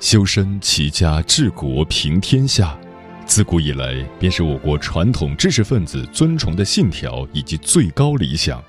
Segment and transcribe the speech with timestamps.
[0.00, 2.74] 修身齐家治国平天下，
[3.26, 8.64] 自古以来便是我国传统知识分子尊崇的信条以及最高理想。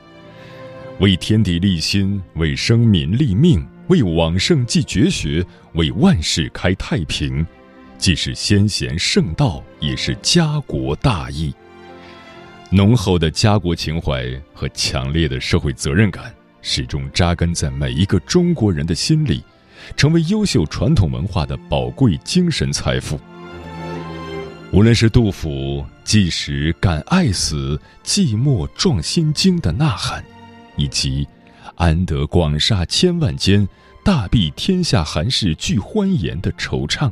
[1.00, 5.44] 为天地立心，为生民立命，为往圣继绝学，
[5.76, 7.48] 为万世开太平，
[7.98, 11.54] 既是先贤圣道，也是家国大义。
[12.70, 19.42] 浓厚的家国情怀和强烈的社会责任感，始终扎根在每一个中国人的心里。
[19.96, 23.20] 成为优秀传统文化的宝贵精神财富。
[24.72, 30.24] 无论是杜甫“即时敢爱死，寂寞壮心惊”的呐喊，
[30.78, 31.28] 以及
[31.76, 33.68] “安得广厦千万间，
[34.04, 37.12] 大庇天下寒士俱欢颜”的惆怅，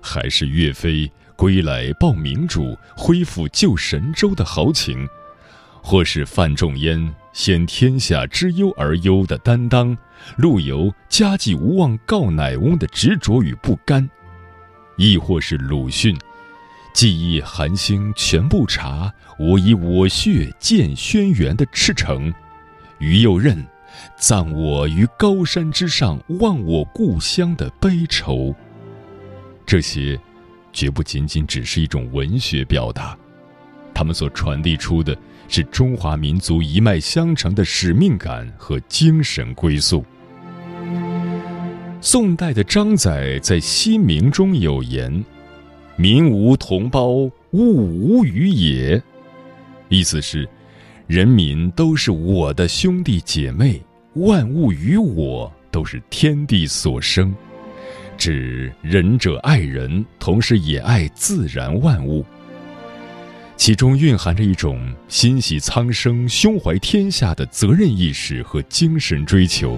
[0.00, 5.04] 还是岳飞归来报明主，恢复旧神州的豪情，
[5.82, 7.12] 或是范仲淹。
[7.38, 9.96] 先天下之忧而忧的担当，
[10.38, 14.10] 陆游家祭无忘告乃翁的执着与不甘，
[14.96, 16.18] 亦或是鲁迅，
[16.92, 22.34] 记忆寒星全不察，我以我血荐轩辕的赤诚，
[22.98, 23.64] 于右任，
[24.16, 28.52] 葬我于高山之上，忘我故乡的悲愁。
[29.64, 30.18] 这些，
[30.72, 33.16] 绝不仅仅只是一种文学表达，
[33.94, 35.16] 他们所传递出的。
[35.48, 40.04] 是中华民族一脉相承的使命感和精神归宿。
[42.00, 45.24] 宋代的张载在《西明》中有言
[45.96, 49.02] ：“民无同胞，物无与也。”
[49.90, 50.48] 意思是，
[51.06, 53.82] 人民都是我的兄弟姐妹，
[54.14, 57.34] 万物与我都是天地所生，
[58.16, 62.24] 指仁者爱人，同时也爱自然万物。
[63.58, 69.76] 其中蕴含着一种心系苍生、胸怀天下的责任意识和精神追求。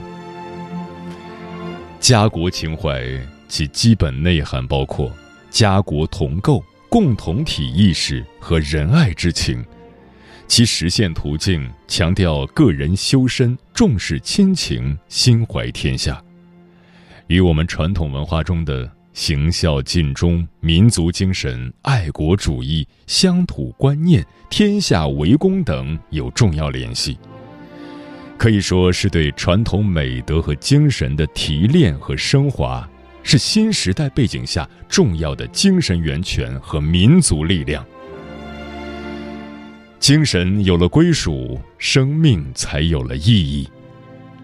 [1.99, 3.03] 家国情怀
[3.49, 5.11] 其基本内涵包括
[5.51, 9.65] 家国同构、共同体意识和仁爱之情，
[10.47, 16.23] 其实现途径强调个人修身、重视亲情、心怀天下，
[17.29, 18.89] 与我们传统文化中的。
[19.21, 27.19] 行孝尽忠、民族精神、爱国主义、乡土观念、天下为公等有重要联系，
[28.39, 32.89] 可以说是对传统美德和精神的提炼和升华，
[33.23, 37.85] 是新时代背景下重要的精神源泉和民族力量。
[39.99, 43.69] 精神有了归属，生命才有了意义。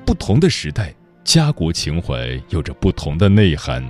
[0.05, 0.95] 不同的时代，
[1.25, 3.83] 家国情怀有着不同的内涵。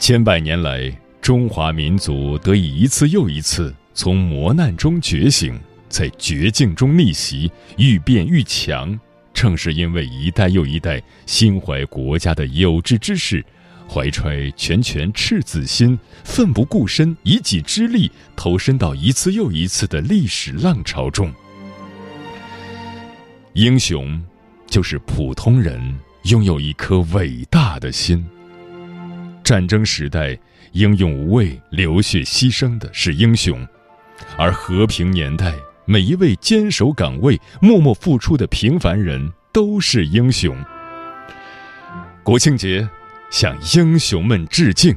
[0.00, 0.90] 千百年来，
[1.20, 8.98] 中华民族得以一次又一次从磨难中觉醒，在绝境中逆袭，愈变愈强，
[9.34, 13.44] 正是因为一代又一代心怀国家的有志之士，
[13.86, 21.30] 怀揣拳拳赤子心，奋不顾身，以己之力投身到一次又一次的历史浪潮中。
[23.52, 24.18] 英雄，
[24.66, 25.78] 就是普通人
[26.22, 28.26] 拥有一颗伟大的心。
[29.42, 30.38] 战争时代，
[30.72, 33.66] 英勇无畏、流血牺牲的是英雄；
[34.36, 35.54] 而和平年代，
[35.84, 40.56] 每一位坚守岗位、默默付出的平凡人都是英雄。
[42.22, 42.88] 国庆节，
[43.30, 44.96] 向英雄们致敬。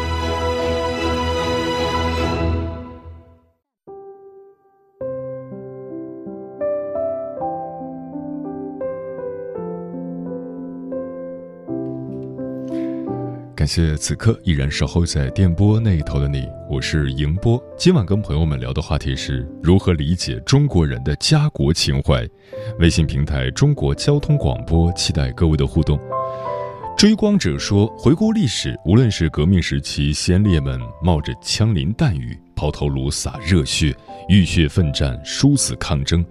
[13.61, 17.63] 感谢此刻依然守候在电波那一头的你，我是迎波。
[17.77, 22.27] 今晚跟朋友们聊的话题是如何理解中国人的家国情怀。
[22.79, 25.99] 微信平台中国交通广播，期待各位的互动。
[26.97, 33.95] 追光者说，回顾历史，无论是革命时期先烈们冒着枪林弹雨、抛头颅洒热血、
[34.27, 36.25] 浴血奋战、殊死抗争，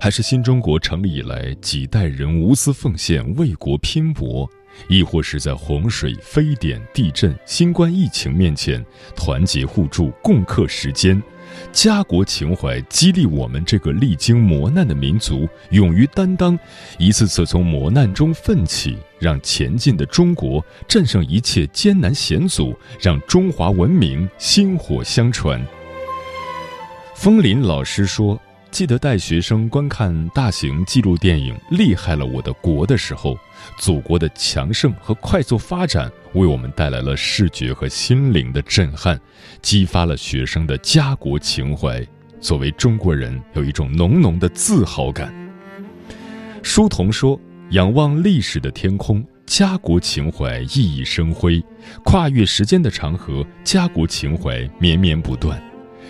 [0.00, 4.50] 还是新中国成立以来几代人无私奉献、为国拼搏。
[4.88, 8.84] 亦或是在洪水、非典、地震、新冠疫情面前
[9.14, 11.22] 团结互助、共克时艰，
[11.72, 16.58] 家国情怀激励我们这个历经磨难的民族勇于担当，
[16.98, 25.64] 一次次从磨难中奋起，让前进的中国战胜一切艰难险阻，让中华文明薪火相传。
[27.14, 28.40] 风林老师说。
[28.72, 33.36] 记得带学生观看大型纪录电影《厉害了我的国》的时候，
[33.78, 39.20] 祖国的强盛和快速发展为我们带来了视觉和心灵的震撼，
[39.60, 42.04] 激发了学生的家国情怀。
[42.40, 45.32] 作为中国人，有一种浓浓的自豪感。
[46.62, 47.38] 书童说
[47.70, 51.60] ：“仰望历史的天空，家国情怀熠熠生辉；
[52.04, 55.62] 跨越时间的长河，家国情怀绵绵不断。”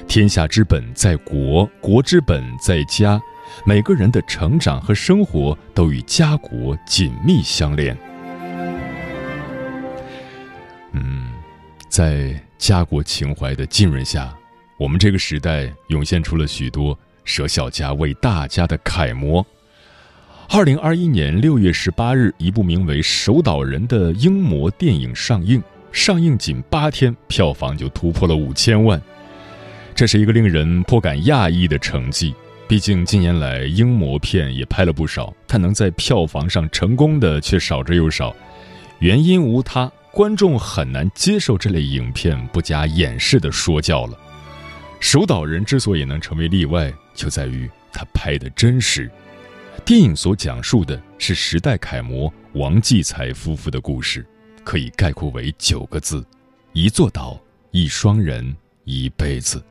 [0.09, 3.21] 天下之本在国，国之本在家。
[3.65, 7.97] 每个人的成长和生活都与家国紧密相连。
[10.93, 11.33] 嗯，
[11.89, 14.35] 在家国情怀的浸润下，
[14.79, 19.45] 我们这个时代涌现出了许多舍小家为大家的楷模。
[20.49, 25.63] 二零二一年六月十八日，一部名为《守岛人》的英模电影上映，
[25.93, 29.01] 上映仅八天，票房就突破了五千万。
[29.95, 32.35] 这是一个令人颇感讶异的成绩。
[32.73, 38.35] 毕竟近年来英模片也拍了不少，但能在票房上成功的却少之又少。
[38.99, 44.15] 原因无他，观众很难接受这类影片不加掩饰的说教了。
[45.01, 49.11] 《守岛人》之所以能成为例外，就在于他拍的真实。
[49.85, 54.27] 电影所讲述的是时代楷模王继才夫妇的故事，
[54.65, 56.25] 可以概括为九个字：
[56.73, 57.39] 一座岛，
[57.71, 59.63] 一双人，一辈子。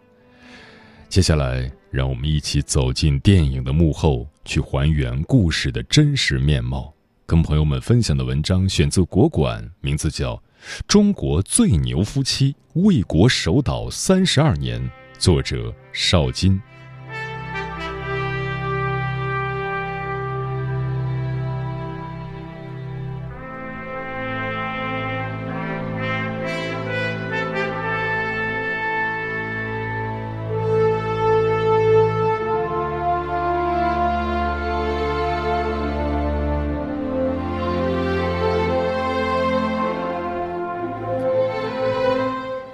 [1.10, 6.94] 接下来，让我们一起走进电影的幕后，去还原故事的真实面貌。
[7.26, 10.36] 跟朋友们分享的文章选自国馆，名字叫
[10.88, 14.82] 《中国最牛夫妻为国守岛三十二年》，
[15.20, 16.62] 作者邵金。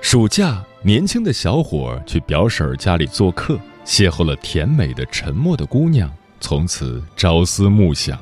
[0.09, 6.09] 暑假，年轻的小伙去表婶家里做客，邂逅了甜美的、沉默的姑娘，
[6.39, 8.17] 从此朝思暮想。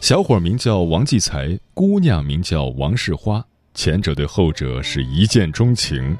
[0.00, 6.16] 小伙名叫王继才，姑娘名叫王世花，前者对后者是一见钟情。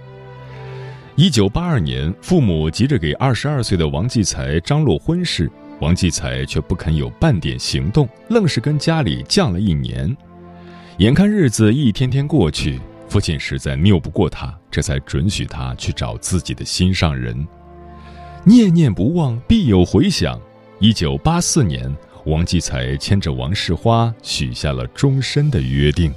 [1.15, 5.49] 一九八二年，父母急着给二十二岁的王继才张罗婚事，
[5.81, 10.17] 王继才却不肯有半点行动，愣是跟家里犟了一年。
[10.99, 12.81] 眼看日子一天天过去。
[13.09, 17.47] 父亲实在拗不过他，这才准许他去找自己的心上人。
[18.45, 20.41] 念念不忘，必有回响。
[20.79, 21.95] 一九八四年，
[22.27, 26.13] 王继才牵着王世花许下了终身的约定。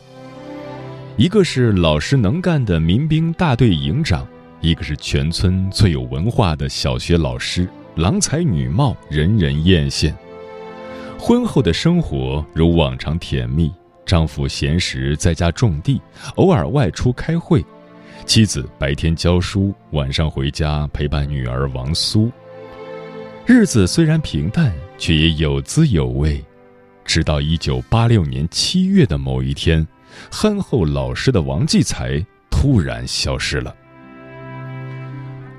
[1.15, 4.27] 一个是老实能干的民兵大队营长，
[4.61, 10.13] 一个是全村最有文化的小学老师，郎才女貌，人人艳羡。
[11.17, 13.71] 婚后的生活如往常甜蜜。
[14.09, 16.01] 丈夫闲时在家种地，
[16.37, 17.61] 偶尔外出开会；
[18.25, 22.31] 妻子白天教书，晚上回家陪伴女儿王苏。
[23.45, 26.43] 日子虽然平淡，却也有滋有味。
[27.05, 29.87] 直到一九八六年七月的某一天，
[30.31, 33.75] 憨厚老实的王继才突然消失了。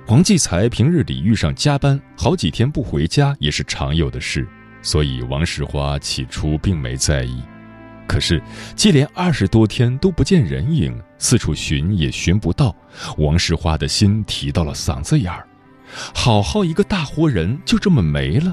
[0.08, 4.44] 王继才平日里遇上加班，好几天不回家也是常有的事，
[4.82, 7.40] 所以王石花起初并没在意。
[8.10, 8.42] 可是
[8.74, 12.74] 接连二十多天都不见人影，四处寻也寻不到，
[13.18, 15.46] 王世花的心提到了嗓子眼儿。
[16.12, 18.52] 好好一个大活人就这么没了。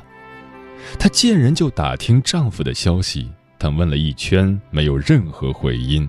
[0.99, 6.07] 她见人就打听丈夫的消息，但问了一圈没有任何回音。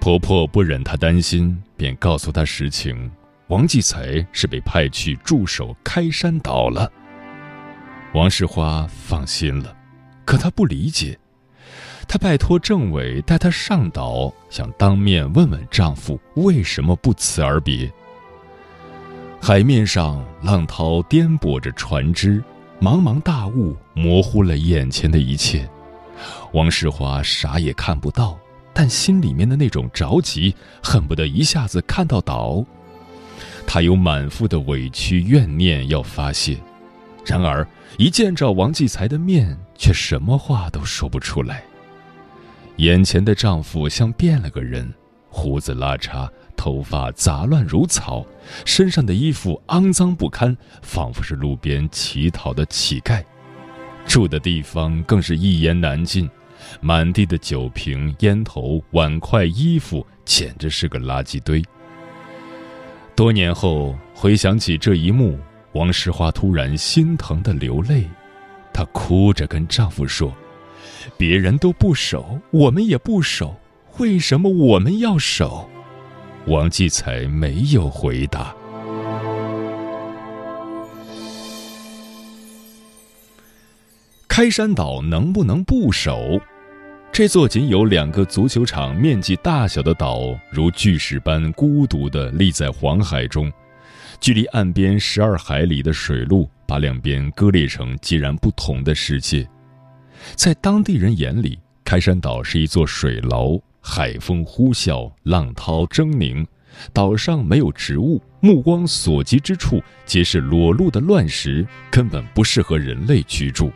[0.00, 3.10] 婆婆不忍她担心，便告诉她实情。
[3.48, 6.90] 王继才是被派去驻守开山岛了。
[8.14, 9.76] 王世花放心了，
[10.24, 11.18] 可她不理解。
[12.14, 17.92] 她拜托政委带她上岛，想当面问问丈夫为什么不辞而别。
[19.42, 22.40] 海面上浪涛颠簸着船只，
[22.80, 25.68] 茫茫大雾模糊了眼前的一切。
[26.52, 28.38] 王世华啥也看不到，
[28.72, 32.64] 但心里面的那种着急，恨不得一下子看到岛。
[33.66, 36.56] 他有满腹的委屈怨念要发泄，
[37.26, 37.66] 然而
[37.98, 41.64] 一见着王继才的面，却什么话都说不出来。
[42.76, 44.92] 眼前的丈夫像变了个人，
[45.28, 48.26] 胡子拉碴，头发杂乱如草，
[48.64, 53.22] 身上的衣服肮脏不堪，仿佛是路边乞讨的乞丐。
[54.06, 56.28] 住的地方更是一言难尽，
[56.80, 61.62] 满地的酒瓶、烟头、碗筷、衣服，简直是个垃圾堆。
[63.16, 65.38] 多年后回想起这一幕，
[65.72, 68.04] 王石花突然心疼的流泪，
[68.72, 70.34] 她哭着跟丈夫说
[71.16, 73.54] ：“别人都不守，我们也不守，
[73.98, 75.68] 为什么我们要守？”
[76.46, 78.54] 王继才没有回答。
[84.28, 86.40] 开山岛能不能不守？
[87.12, 93.50] 这座仅有两个足球场面积大小的岛，如巨石般孤独地立在黄海中，
[94.18, 99.48] 距离岸边十二海里的水路，把两边割裂成截然不同的世界。
[100.34, 106.46] 在当地人眼里，开山岛是一座水牢，海风呼啸，浪涛狰狞，
[106.92, 113.70] 岛上没有植物，目光所及之处皆是裸露的乱石，根本不适合人类居住。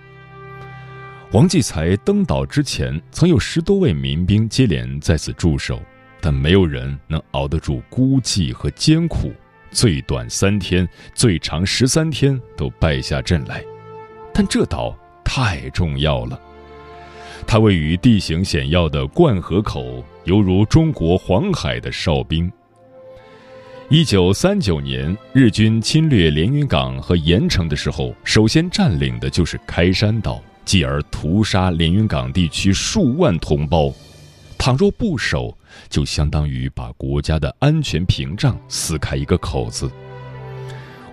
[1.33, 5.79] 王继才登岛之前，曾有十多位民兵接连在此驻守，
[6.21, 9.31] 但没有人能熬得住孤寂和艰苦，
[9.71, 13.63] 最短三天，最长十三天都败下阵来。
[14.33, 14.97] 但这岛
[15.31, 16.41] 太重要了，
[17.47, 22.51] 它位于地形险要的灌河口，犹如中国黄海的哨兵。
[23.91, 30.43] 一九三九年，日军侵略连云港和盐城的时候，首先占领的就是开山岛。
[30.65, 33.93] 继而屠杀连云港地区数万同胞，
[34.57, 35.57] 倘若不守，
[35.91, 39.91] 就相当于把国家的安全屏障撕开一个口子。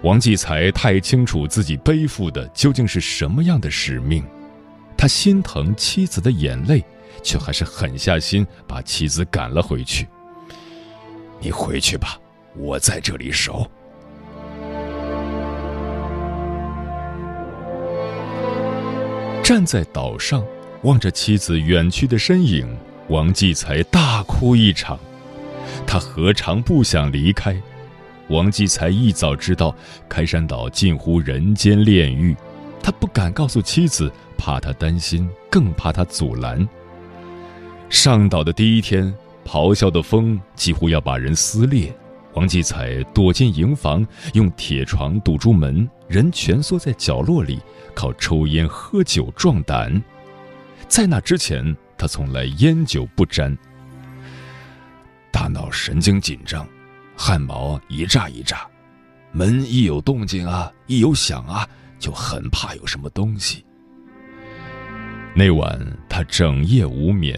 [0.06, 4.24] 王继才太清楚自己背负的究竟是什么样的使命，
[4.96, 6.86] 他心疼妻子的眼泪，
[7.24, 10.08] 却还是狠下心把妻子赶了回去。
[11.40, 12.20] 你回去吧，
[12.56, 13.68] 我在这里守。
[19.44, 20.46] 站在岛上，
[20.84, 25.00] 望着妻子远去的身影，王继才大哭一场。
[25.88, 27.60] 他何尝不想离开？
[28.30, 29.76] 王继才一早知道
[30.10, 32.36] 开山岛近乎人间炼狱，
[32.82, 36.68] 他不敢告诉妻子，怕她担心，更怕她阻拦。
[37.90, 39.14] 上岛的第一天，
[39.46, 41.96] 咆哮的风几乎要把人撕裂。
[42.34, 47.62] 王继才躲进营房，用铁床堵住门，人蜷缩在角落里，
[47.94, 50.04] 靠抽烟喝酒壮胆。
[50.90, 53.58] 在那之前，他从来烟酒不沾。
[55.32, 56.68] 大脑神经紧张，
[57.18, 58.68] 汗毛一炸一炸，
[59.32, 61.68] 门一有动静啊，一有响啊，
[61.98, 63.66] 就很怕有什么东西。
[65.34, 65.80] 那晚
[66.10, 67.38] 他整夜无眠，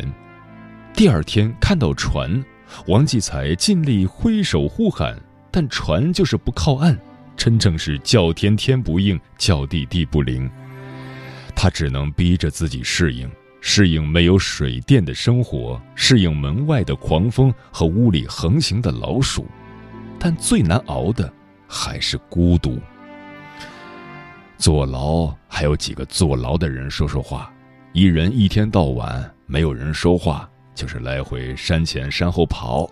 [0.93, 2.43] 第二天看到船。
[2.87, 5.17] 王继才尽力挥手呼喊，
[5.49, 6.99] 但船就是不靠岸，
[7.37, 10.51] 真正是叫天天不应，叫地地不灵。
[11.55, 13.31] 他只能逼着自己适应，
[13.61, 19.47] 适应没有水电的生活，适应门外的狂风和屋里横行的老鼠。
[20.19, 21.31] 但最难熬的
[21.67, 22.79] 还是孤独。
[24.57, 27.51] 坐牢还有几个坐牢的人说说话，
[27.93, 30.49] 一人一天到晚没有人说话。
[30.75, 32.87] 就是来回山前山后跑。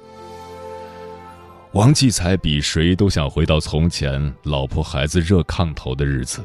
[1.74, 6.44] 王继才比谁都想回到从前老婆孩子热炕头的日子，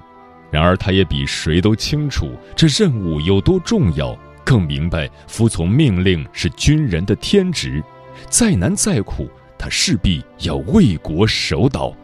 [0.51, 7.83] 然而他也比谁都清楚这任务有多重要，更明白服从命令是军人的天职，
[8.29, 9.27] 再难再苦，
[9.61, 11.95] 她势必要为国守岛。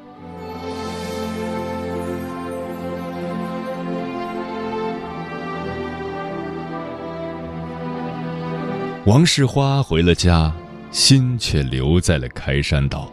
[9.06, 10.52] 王世花回了家
[10.90, 13.10] 心却留在了开山岛。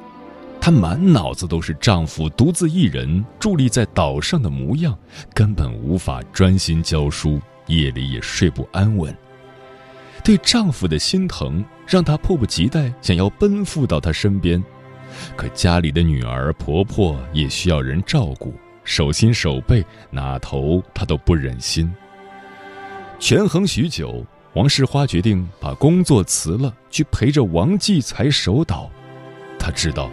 [0.59, 4.97] 她满脑子都是丈夫独自一人伫立在岛上的模样
[5.33, 9.15] 根本无法专心教书夜里也睡不安稳。
[10.21, 14.63] 对丈夫的心疼让她迫不及待想要奔赴到他身边。
[15.35, 21.93] 可家里的女儿、婆婆也需要人照顾，手心手背哪头她都不忍心。
[23.19, 24.25] 权衡许久。
[24.55, 28.87] 王世花决定把工作辞了，去陪着王继才守岛。
[29.57, 30.11] 他知道，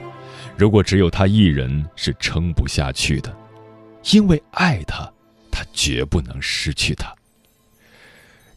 [0.57, 3.37] 如果只有他一人是撑不下去的，
[4.13, 5.13] 因为爱他，
[5.51, 7.15] 他绝不能失去他。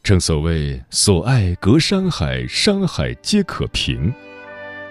[0.04, 4.14] 正所谓“所爱隔山海，山海皆可平”。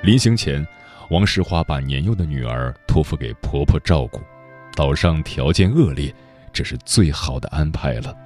[0.02, 0.66] 临行前，
[1.10, 4.22] 王世花把年幼的女儿托付给婆婆照顾。
[4.74, 6.14] 岛上条件恶劣，
[6.50, 8.16] 这是最好的安排了。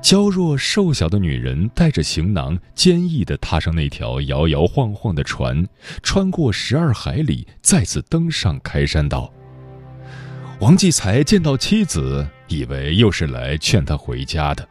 [0.00, 5.66] 娇弱瘦小的女人带着行囊，坚毅地踏上那条摇摇晃晃的船，
[6.00, 9.32] 穿过十二海里，再次登上开山岛。
[10.60, 14.68] 王继才见到妻子，以为又是来劝他回家的。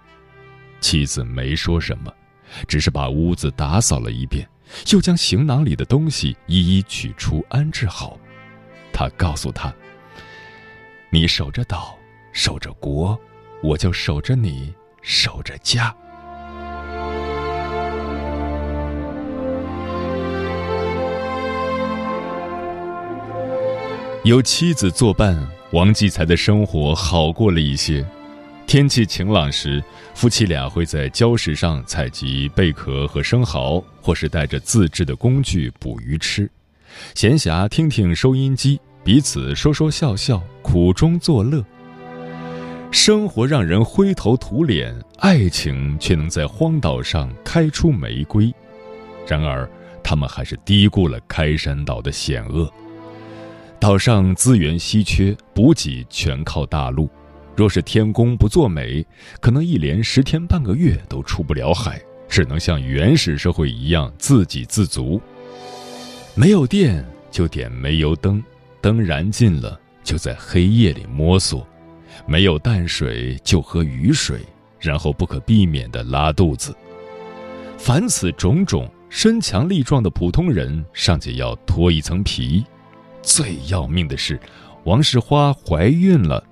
[0.82, 2.14] 妻子没说什么，
[2.68, 4.46] 只是把屋子打扫了一遍，
[4.92, 8.18] 又将行囊里的东西一一取出安置好。
[8.92, 9.74] 他告诉他
[11.10, 11.98] ：“你守着岛，
[12.34, 13.18] 守着国，
[13.64, 14.74] 我就守着你。”
[15.04, 15.92] 守着家，
[24.24, 25.36] 有妻子作伴，
[25.72, 28.06] 王继才的生活好过了一些。
[28.72, 29.84] 天气晴朗时，
[30.16, 36.50] 夫妻俩会在礁石上采集贝壳和生蚝，或是带着自制的工具捕鱼吃。
[37.14, 41.62] 闲暇听听收音机，彼此说说笑笑，苦中作乐。
[42.92, 48.50] 生活让人灰头土脸，爱情却能在荒岛上开出玫瑰。
[49.28, 49.70] 然而，
[50.02, 52.72] 他们还是低估了开山岛的险恶。
[53.82, 57.10] 岛上资源稀缺，补给全靠大陆。
[57.62, 59.06] 若是天公不作美，
[59.40, 65.22] 可能一连十天半个月都出不了海，只能像原始社会一样自给自足。
[66.34, 68.44] 没有电就点煤油灯，
[68.82, 71.64] 灯燃尽了就在黑夜里摸索。
[72.26, 74.40] 没有淡水就喝雨水，
[74.80, 76.76] 然后不可避免的拉肚子。
[77.78, 82.66] 凡此种种，身强力壮的普通人尚且要脱一层皮，
[83.22, 84.40] 最要命的是，
[84.86, 86.44] 王世花怀孕了。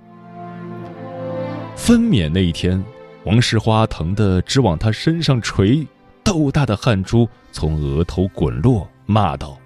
[1.80, 2.84] 分娩那一天，
[3.24, 5.88] 王世花疼得直往他身上捶，
[6.24, 9.58] 豆大的汗珠从额头滚落，骂道：“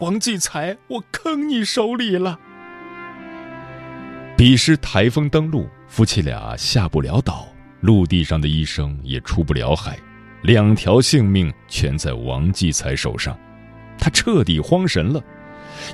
[0.00, 2.40] 王继才，我坑你手里了！”
[4.34, 7.46] 彼时台风登陆，夫妻俩下不了岛，
[7.82, 9.96] 陆地上的医生也出不了海，
[10.42, 13.38] 两条性命全在王继才手上，
[13.98, 15.22] 他彻底慌神了，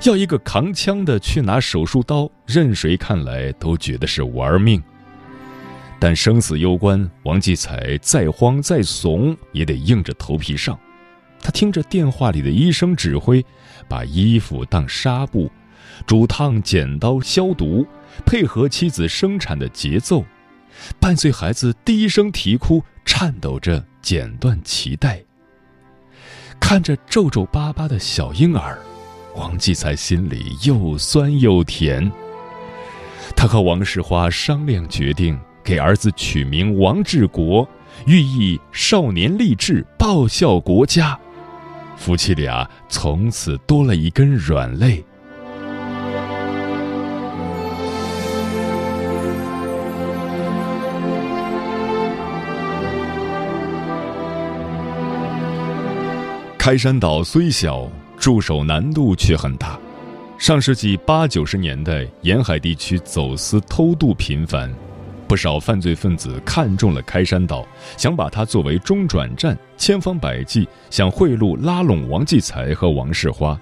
[0.03, 4.81] 要一个扛枪的去拿手术刀，任谁看来都觉得是玩命。
[5.99, 10.77] 但生死攸关，王继才再慌再怂也得硬着头皮上。
[11.41, 13.45] 他听着电话里的医生指挥，
[13.87, 15.51] 把衣服当纱布，
[16.05, 17.85] 煮烫剪刀消毒。
[18.25, 20.23] 配合妻子生产的节奏，
[21.01, 25.21] 伴随孩子低声啼哭，颤抖着剪断脐带。
[26.57, 28.79] 看着皱皱巴巴的小婴儿，
[29.35, 32.09] 王继才心里又酸又甜。
[33.35, 37.67] 他和王世花商量决定，给儿子取名王志国，
[38.05, 41.19] 寓意少年立志报效国家。
[41.97, 45.03] 夫妻俩从此多了一根软肋。
[56.59, 59.79] 开山岛虽小，驻守难度却很大。
[60.37, 64.71] 上世纪八九十年代，沿海地区走私偷渡频繁，
[65.27, 67.65] 不少犯罪分子看中了开山岛，
[67.97, 73.59] 想把它作为中转站，千方百计想贿赂拉拢王继才和王世花。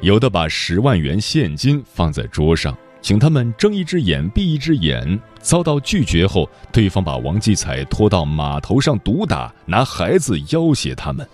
[0.00, 11.26] 有的把十万元现金放在桌上，请他们睁一只眼闭一只眼，遭到拒绝后，对方把王继才拖到码头上毒打，拿孩子要挟他们。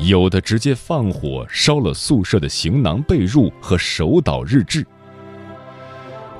[0.00, 4.86] 有的直接放火烧了宿舍的行囊、被褥和守岛日志。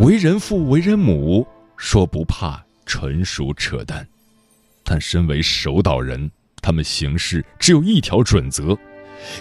[0.01, 1.47] 为人父、为人母，
[1.79, 4.07] 说不怕纯属扯淡。
[4.85, 8.77] 但身为守岛人，他们行事只有一条准则：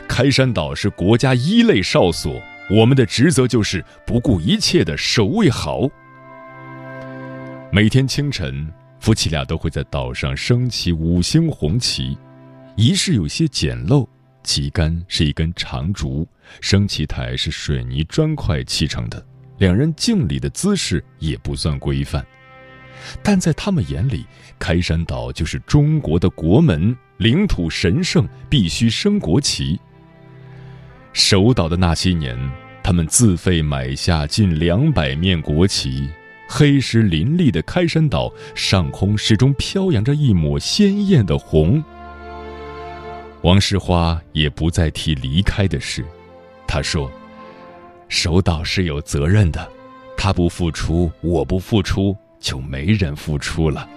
[0.08, 5.89] 开山岛是国家一类哨所，我们的职责就是不顾一切的守卫好。
[7.71, 12.17] 每天清晨，夫妻俩都会在岛上升起五星红旗。
[12.76, 14.08] 仪式有些简陋，
[14.43, 16.28] 旗杆是一根长竹，
[16.62, 19.26] 升旗台是水泥砖块砌成的，
[19.58, 22.26] 两人敬礼的姿势也不算规范。
[23.22, 24.26] 但在他们眼里，
[24.58, 29.80] 开山岛就是中国的国门，领土神圣，必须升国旗。
[31.13, 32.38] 守岛的那些年，
[32.84, 36.10] 他们自费买下近两百面国旗，
[36.50, 41.84] 黑石林立的开山岛上空始终飘扬着一抹鲜艳的红。
[43.43, 46.04] 王世花也不再提离开的事，
[46.67, 47.10] 他说
[48.10, 49.67] ：“守岛是有责任的，
[50.15, 53.88] 他不付出，我不付出，就没人付出了。”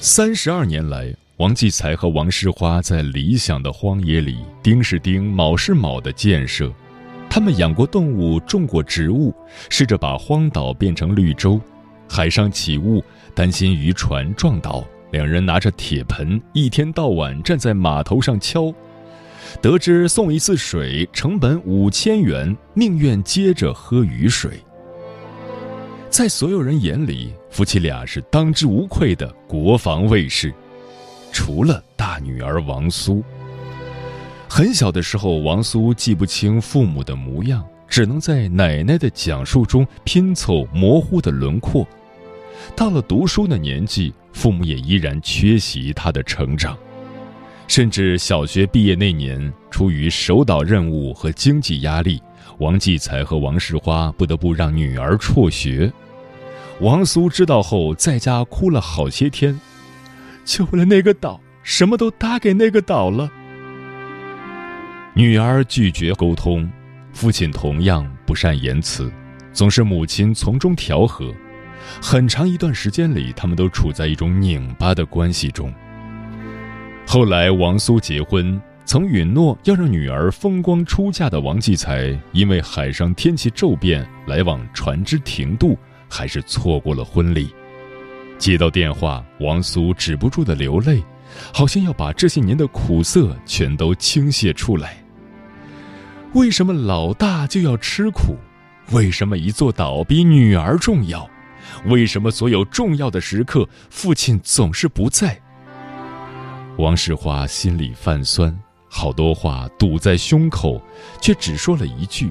[0.00, 6.72] 三十二年来，王继才和王世花在理想的荒野里，丁是丁，卯是卯的建设。
[7.28, 9.32] 他们养过动物，种过植物，
[9.68, 11.60] 试着把荒岛变成绿洲。
[12.08, 13.04] 海上起雾，
[13.36, 18.72] 担心渔船撞倒，两人拿着铁盆，一天到晚站在码头上敲。
[19.60, 24.52] 得知送一次水成本五千元，宁愿接着喝雨水。
[26.08, 30.52] 在所有人眼里，夫妻俩是当之无愧的国防卫士，
[31.32, 33.22] 除了大女儿王苏。
[34.48, 41.86] 很小的时候，王苏记不清父母的模样，只能在奶奶的讲述中拼凑模糊的轮廓。
[42.76, 46.76] 到了读书的年纪，父母也依然缺席他的成长，
[47.68, 52.22] 甚至小学毕业那年，出于守岛任务和经济压力。
[52.58, 55.90] 王继才和王世花不得不让女儿辍学，
[56.80, 59.58] 王苏知道后，在家哭了好些天，
[60.44, 63.30] 就为了那个岛，什么都搭给那个岛了。
[65.14, 66.70] 女儿拒绝沟通，
[67.14, 69.10] 父亲同样不善言辞，
[69.54, 71.34] 总是母亲从中调和。
[72.00, 75.72] 很长一段时间里，他们都处在一种拧巴的关系中。
[77.06, 78.60] 后来，王苏结婚。
[78.86, 87.54] 曾允诺要让女儿风光出嫁的王继才，因为海上天气骤变，来往船只停渡，还是错过了婚礼。
[88.36, 91.00] 接到电话，王苏止不住的流泪，
[91.54, 94.96] 好像要把这些年的苦涩全都倾泻出来。
[96.32, 98.34] 为什么老大就要吃苦？
[98.90, 101.30] 为什么一座岛比女儿重要？
[101.86, 105.40] 为什么所有重要的时刻，父亲总是不在？
[106.78, 108.56] 王世华心里泛酸。
[108.92, 110.82] 好多话堵在胸口，
[111.20, 112.28] 却只说了一句：“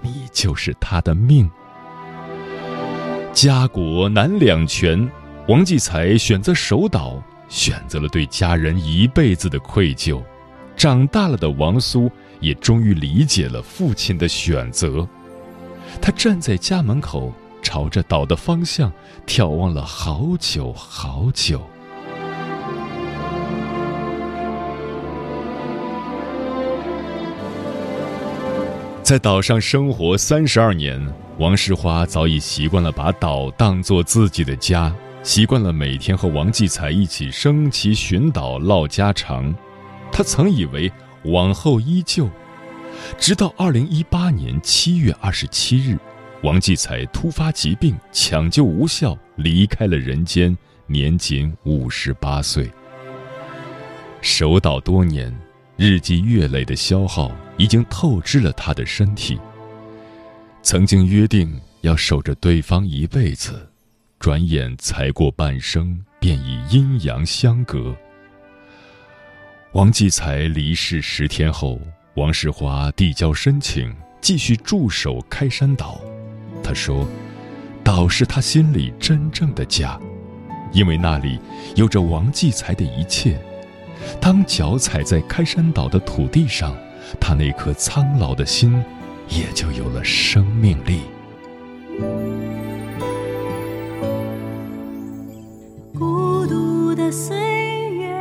[0.00, 1.50] 你就是他的命。”
[3.34, 5.10] 家国难两全，
[5.48, 10.22] 王继才选择守岛，选择了对家人一辈子的愧疚。
[10.76, 15.06] 长大了的王苏也终于理解了父亲的选择。
[16.00, 18.92] 他站在家门口，朝着岛的方向
[19.26, 21.62] 眺望了好久好久。
[29.02, 31.00] 在岛上生活三十二年，
[31.38, 39.54] 王世花早已习惯了把岛当作自己的家，习惯了每天和王继才一起升旗巡岛唠家常。
[40.10, 40.90] 他曾以为
[41.24, 42.28] 往后依旧，
[43.18, 45.98] 直到二零一八年七月二十七日，
[46.42, 52.70] 王继才突发疾病，抢救无效，离开了人间，年仅五十八岁。
[54.20, 55.32] 守岛多年。
[55.74, 59.40] 日积月累的消耗已经透支了他的身体。
[60.62, 63.68] 曾经约定要守着对方一辈子，
[64.20, 67.96] 转眼才过半生，便已阴阳相隔。
[69.72, 71.80] 王继才离世十天后，
[72.14, 76.00] 王世华递交申请，继续驻守开山岛。
[76.74, 77.06] 说
[77.84, 79.98] ：“岛是他心里真正的家，
[80.72, 81.38] 因为那里
[81.74, 83.38] 有着王继才的一切。”
[84.20, 86.76] 当脚踩在开山岛的土地上，
[87.20, 88.82] 他那颗苍老的心
[89.28, 91.02] 也就有了生命力。
[95.96, 97.36] 孤独的岁
[97.94, 98.12] 月，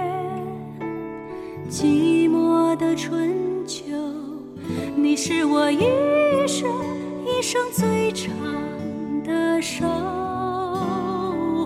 [1.68, 3.34] 寂寞的春
[3.66, 3.82] 秋，
[4.96, 5.80] 你是我一
[6.48, 6.70] 生
[7.42, 8.32] 一生最长
[9.24, 9.84] 的守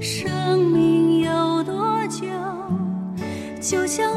[0.00, 2.24] 生命有多久？
[3.60, 4.12] 就像。